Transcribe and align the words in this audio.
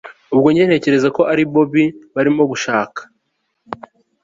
ubwo 0.33 0.47
njye 0.51 0.63
ntekereza 0.65 1.07
ko 1.15 1.21
ari 1.31 1.43
bobi 1.51 1.85
barimo 2.15 2.43
gushaka 2.51 2.99